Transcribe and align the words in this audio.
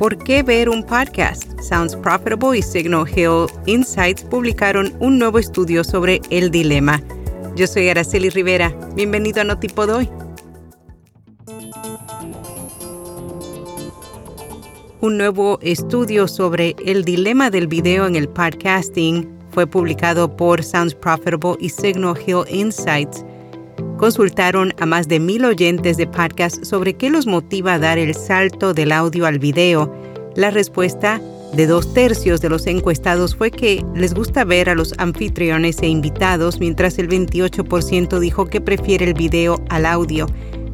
¿Por 0.00 0.16
qué 0.16 0.42
ver 0.42 0.70
un 0.70 0.82
podcast? 0.82 1.60
Sounds 1.60 1.94
Profitable 1.94 2.56
y 2.56 2.62
Signal 2.62 3.06
Hill 3.06 3.44
Insights 3.66 4.22
publicaron 4.22 4.94
un 4.98 5.18
nuevo 5.18 5.38
estudio 5.38 5.84
sobre 5.84 6.22
el 6.30 6.50
dilema. 6.50 7.02
Yo 7.54 7.66
soy 7.66 7.90
Araceli 7.90 8.30
Rivera. 8.30 8.74
Bienvenido 8.94 9.42
a 9.42 9.44
Notipod 9.44 9.90
hoy. 9.90 10.08
Un 15.02 15.18
nuevo 15.18 15.58
estudio 15.60 16.26
sobre 16.28 16.76
el 16.86 17.04
dilema 17.04 17.50
del 17.50 17.66
video 17.66 18.06
en 18.06 18.16
el 18.16 18.26
podcasting 18.26 19.28
fue 19.50 19.66
publicado 19.66 20.34
por 20.34 20.64
Sounds 20.64 20.94
Profitable 20.94 21.56
y 21.60 21.68
Signal 21.68 22.16
Hill 22.26 22.44
Insights. 22.48 23.22
Consultaron 24.00 24.72
a 24.80 24.86
más 24.86 25.08
de 25.08 25.20
mil 25.20 25.44
oyentes 25.44 25.98
de 25.98 26.06
podcast 26.06 26.64
sobre 26.64 26.94
qué 26.94 27.10
los 27.10 27.26
motiva 27.26 27.74
a 27.74 27.78
dar 27.78 27.98
el 27.98 28.14
salto 28.14 28.72
del 28.72 28.92
audio 28.92 29.26
al 29.26 29.38
video. 29.38 29.94
La 30.36 30.50
respuesta 30.50 31.20
de 31.52 31.66
dos 31.66 31.92
tercios 31.92 32.40
de 32.40 32.48
los 32.48 32.66
encuestados 32.66 33.36
fue 33.36 33.50
que 33.50 33.84
les 33.94 34.14
gusta 34.14 34.44
ver 34.44 34.70
a 34.70 34.74
los 34.74 34.94
anfitriones 34.96 35.82
e 35.82 35.88
invitados, 35.88 36.60
mientras 36.60 36.98
el 36.98 37.10
28% 37.10 38.18
dijo 38.20 38.46
que 38.46 38.62
prefiere 38.62 39.04
el 39.04 39.12
video 39.12 39.62
al 39.68 39.84
audio. 39.84 40.26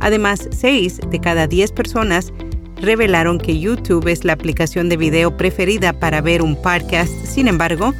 Además, 0.00 0.46
6 0.52 1.00
de 1.10 1.18
cada 1.18 1.46
10 1.46 1.72
personas 1.72 2.30
revelaron 2.76 3.38
que 3.38 3.58
YouTube 3.58 4.06
es 4.06 4.26
la 4.26 4.34
aplicación 4.34 4.90
de 4.90 4.98
video 4.98 5.34
preferida 5.34 5.94
para 5.94 6.20
ver 6.20 6.42
un 6.42 6.60
podcast. 6.60 7.10
Sin 7.24 7.48
embargo, 7.48 7.94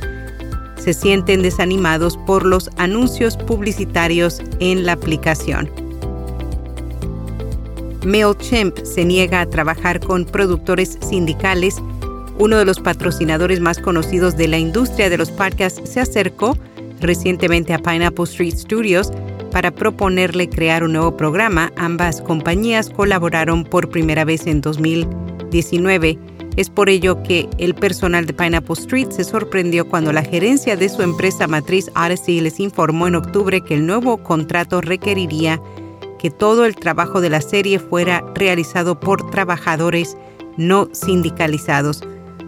se 0.84 0.92
sienten 0.92 1.40
desanimados 1.40 2.18
por 2.26 2.44
los 2.44 2.68
anuncios 2.76 3.38
publicitarios 3.38 4.42
en 4.60 4.84
la 4.84 4.92
aplicación. 4.92 5.70
MailChimp 8.04 8.76
se 8.84 9.06
niega 9.06 9.40
a 9.40 9.46
trabajar 9.46 9.98
con 10.00 10.26
productores 10.26 10.98
sindicales. 11.00 11.76
Uno 12.38 12.58
de 12.58 12.66
los 12.66 12.80
patrocinadores 12.80 13.60
más 13.60 13.78
conocidos 13.78 14.36
de 14.36 14.48
la 14.48 14.58
industria 14.58 15.08
de 15.08 15.16
los 15.16 15.30
podcasts 15.30 15.80
se 15.88 16.00
acercó 16.00 16.58
recientemente 17.00 17.72
a 17.72 17.78
Pineapple 17.78 18.24
Street 18.24 18.54
Studios 18.54 19.10
para 19.52 19.70
proponerle 19.70 20.50
crear 20.50 20.84
un 20.84 20.92
nuevo 20.92 21.16
programa. 21.16 21.72
Ambas 21.76 22.20
compañías 22.20 22.90
colaboraron 22.90 23.64
por 23.64 23.88
primera 23.88 24.26
vez 24.26 24.46
en 24.46 24.60
2019. 24.60 26.33
Es 26.56 26.70
por 26.70 26.88
ello 26.88 27.20
que 27.24 27.48
el 27.58 27.74
personal 27.74 28.26
de 28.26 28.32
Pineapple 28.32 28.74
Street 28.74 29.10
se 29.10 29.24
sorprendió 29.24 29.88
cuando 29.88 30.12
la 30.12 30.22
gerencia 30.22 30.76
de 30.76 30.88
su 30.88 31.02
empresa 31.02 31.48
matriz 31.48 31.90
Odyssey 31.96 32.40
les 32.40 32.60
informó 32.60 33.08
en 33.08 33.16
octubre 33.16 33.60
que 33.60 33.74
el 33.74 33.86
nuevo 33.86 34.18
contrato 34.18 34.80
requeriría 34.80 35.60
que 36.16 36.30
todo 36.30 36.64
el 36.64 36.76
trabajo 36.76 37.20
de 37.20 37.28
la 37.28 37.40
serie 37.40 37.80
fuera 37.80 38.24
realizado 38.36 39.00
por 39.00 39.30
trabajadores 39.30 40.16
no 40.56 40.88
sindicalizados. 40.92 42.02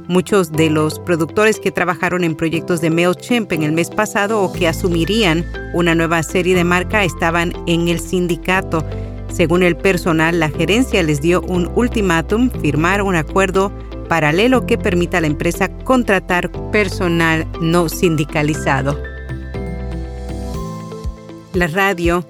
Muchos 0.06 0.52
de 0.52 0.70
los 0.70 1.00
productores 1.00 1.58
que 1.58 1.72
trabajaron 1.72 2.22
en 2.22 2.36
proyectos 2.36 2.80
de 2.80 2.90
MailChimp 2.90 3.50
en 3.50 3.64
el 3.64 3.72
mes 3.72 3.90
pasado 3.90 4.40
o 4.40 4.52
que 4.52 4.68
asumirían 4.68 5.44
una 5.74 5.96
nueva 5.96 6.22
serie 6.22 6.54
de 6.54 6.62
marca 6.62 7.02
estaban 7.02 7.52
en 7.66 7.88
el 7.88 7.98
sindicato. 7.98 8.84
Según 9.32 9.64
el 9.64 9.76
personal, 9.76 10.38
la 10.38 10.48
gerencia 10.48 11.02
les 11.02 11.20
dio 11.20 11.40
un 11.42 11.68
ultimátum, 11.74 12.50
firmar 12.62 13.02
un 13.02 13.16
acuerdo 13.16 13.72
paralelo 14.08 14.66
que 14.66 14.78
permita 14.78 15.18
a 15.18 15.20
la 15.20 15.26
empresa 15.26 15.68
contratar 15.84 16.50
personal 16.70 17.46
no 17.60 17.88
sindicalizado. 17.88 19.00
La 21.52 21.66
radio 21.66 22.24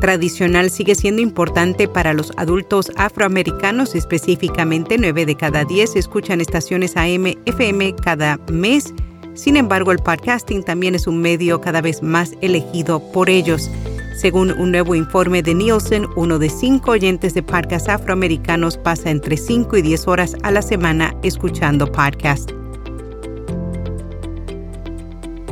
tradicional 0.00 0.70
sigue 0.70 0.96
siendo 0.96 1.22
importante 1.22 1.86
para 1.86 2.12
los 2.14 2.32
adultos 2.36 2.90
afroamericanos, 2.96 3.94
específicamente 3.94 4.98
9 4.98 5.26
de 5.26 5.36
cada 5.36 5.64
10 5.64 5.94
escuchan 5.94 6.40
estaciones 6.40 6.96
AM, 6.96 7.34
FM 7.44 7.94
cada 7.96 8.38
mes. 8.50 8.92
Sin 9.34 9.56
embargo, 9.56 9.92
el 9.92 9.98
podcasting 9.98 10.64
también 10.64 10.94
es 10.94 11.06
un 11.06 11.20
medio 11.20 11.60
cada 11.60 11.80
vez 11.80 12.02
más 12.02 12.32
elegido 12.40 13.00
por 13.12 13.30
ellos. 13.30 13.70
Según 14.20 14.50
un 14.50 14.70
nuevo 14.70 14.94
informe 14.94 15.42
de 15.42 15.54
Nielsen, 15.54 16.06
uno 16.14 16.38
de 16.38 16.50
cinco 16.50 16.90
oyentes 16.90 17.32
de 17.32 17.42
podcast 17.42 17.88
afroamericanos 17.88 18.76
pasa 18.76 19.08
entre 19.08 19.38
5 19.38 19.78
y 19.78 19.80
10 19.80 20.08
horas 20.08 20.36
a 20.42 20.50
la 20.50 20.60
semana 20.60 21.16
escuchando 21.22 21.90
podcast. 21.90 22.50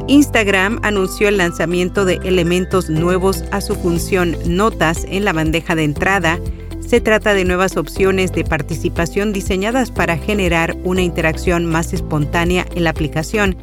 Instagram 0.06 0.80
anunció 0.82 1.28
el 1.28 1.38
lanzamiento 1.38 2.04
de 2.04 2.16
elementos 2.24 2.90
nuevos 2.90 3.42
a 3.52 3.62
su 3.62 3.74
función 3.74 4.36
Notas 4.44 5.06
en 5.08 5.24
la 5.24 5.32
bandeja 5.32 5.74
de 5.74 5.84
entrada. 5.84 6.38
Se 6.86 7.00
trata 7.00 7.32
de 7.32 7.46
nuevas 7.46 7.78
opciones 7.78 8.32
de 8.32 8.44
participación 8.44 9.32
diseñadas 9.32 9.90
para 9.90 10.18
generar 10.18 10.76
una 10.84 11.00
interacción 11.00 11.64
más 11.64 11.94
espontánea 11.94 12.66
en 12.74 12.84
la 12.84 12.90
aplicación. 12.90 13.56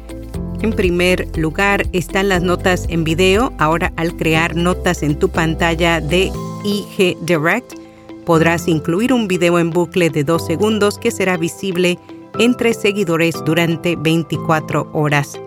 En 0.62 0.72
primer 0.72 1.28
lugar 1.36 1.86
están 1.92 2.28
las 2.28 2.42
notas 2.42 2.86
en 2.88 3.04
video. 3.04 3.52
Ahora 3.58 3.92
al 3.96 4.16
crear 4.16 4.56
notas 4.56 5.02
en 5.02 5.18
tu 5.18 5.28
pantalla 5.28 6.00
de 6.00 6.32
IG 6.64 7.16
Direct, 7.22 7.74
podrás 8.24 8.66
incluir 8.66 9.12
un 9.12 9.28
video 9.28 9.58
en 9.58 9.70
bucle 9.70 10.10
de 10.10 10.24
dos 10.24 10.46
segundos 10.46 10.98
que 10.98 11.10
será 11.10 11.36
visible 11.36 11.98
entre 12.38 12.74
seguidores 12.74 13.36
durante 13.44 13.96
24 13.96 14.90
horas. 14.92 15.38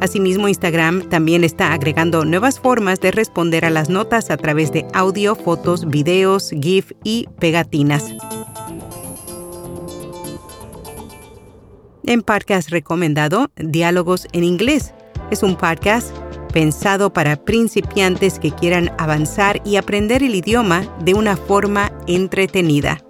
Asimismo, 0.00 0.46
Instagram 0.46 1.08
también 1.08 1.42
está 1.42 1.72
agregando 1.72 2.24
nuevas 2.24 2.60
formas 2.60 3.00
de 3.00 3.12
responder 3.12 3.64
a 3.64 3.70
las 3.70 3.88
notas 3.88 4.30
a 4.30 4.36
través 4.36 4.70
de 4.72 4.84
audio, 4.92 5.34
fotos, 5.34 5.88
videos, 5.88 6.50
GIF 6.50 6.92
y 7.02 7.26
pegatinas. 7.38 8.04
En 12.08 12.22
podcast 12.22 12.70
recomendado, 12.70 13.50
Diálogos 13.56 14.28
en 14.30 14.44
Inglés. 14.44 14.94
Es 15.32 15.42
un 15.42 15.56
podcast 15.56 16.16
pensado 16.52 17.12
para 17.12 17.34
principiantes 17.34 18.38
que 18.38 18.52
quieran 18.52 18.92
avanzar 18.96 19.60
y 19.64 19.74
aprender 19.74 20.22
el 20.22 20.36
idioma 20.36 20.86
de 21.00 21.14
una 21.14 21.36
forma 21.36 21.90
entretenida. 22.06 23.02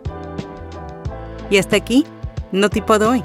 Y 1.50 1.58
hasta 1.58 1.76
aquí, 1.76 2.06
no 2.52 2.70
tipo 2.70 2.98
de 2.98 3.04
hoy. 3.04 3.22